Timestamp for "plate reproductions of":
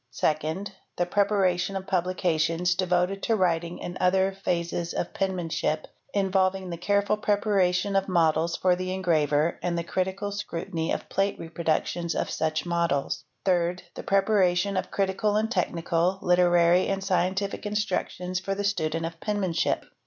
11.07-12.31